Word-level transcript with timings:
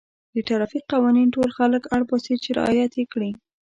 د 0.35 0.37
ټرافیک 0.47 0.83
قوانین 0.93 1.27
ټول 1.35 1.49
خلک 1.57 1.83
اړ 1.95 2.01
باسي 2.09 2.35
چې 2.43 2.49
رعایت 2.57 2.91
یې 2.99 3.05
کړي. 3.13 3.31